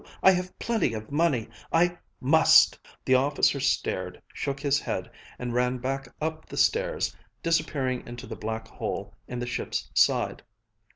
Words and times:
I 0.23 0.31
have 0.31 0.57
plenty 0.57 0.93
of 0.95 1.11
money. 1.11 1.47
I 1.71 1.95
must!" 2.19 2.79
The 3.05 3.13
officer 3.13 3.59
stared, 3.59 4.19
shook 4.33 4.59
his 4.59 4.79
head, 4.79 5.11
and 5.37 5.53
ran 5.53 5.77
back 5.77 6.07
up 6.19 6.47
the 6.47 6.57
stairs, 6.57 7.15
disappearing 7.43 8.07
into 8.07 8.25
the 8.25 8.35
black 8.35 8.67
hole 8.67 9.13
in 9.27 9.37
the 9.37 9.45
ship's 9.45 9.91
side. 9.93 10.41